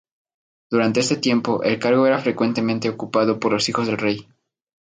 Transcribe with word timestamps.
Durante 0.71 0.99
este 1.01 1.15
tiempo, 1.17 1.61
el 1.61 1.77
cargo 1.77 2.07
era 2.07 2.17
frecuentemente 2.17 2.89
ocupado 2.89 3.39
por 3.39 3.51
los 3.53 3.69
hijos 3.69 3.85
del 3.85 3.99
rey. 3.99 4.27